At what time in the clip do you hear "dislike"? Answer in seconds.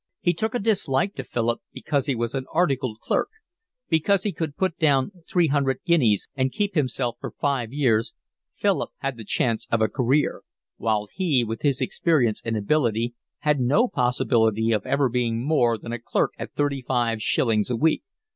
0.59-1.13